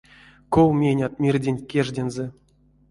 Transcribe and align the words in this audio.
Ков 0.57 0.69
менят 0.79 1.19
мирденть 1.21 1.65
кеждензэ? 1.71 2.25